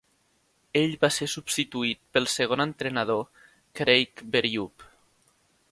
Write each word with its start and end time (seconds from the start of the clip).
Ell 0.79 0.95
va 1.03 1.09
ser 1.17 1.27
substituït 1.33 2.01
pel 2.17 2.27
segon 2.37 2.65
entrenador 2.67 3.23
Craig 3.81 4.25
Berube. 4.37 4.91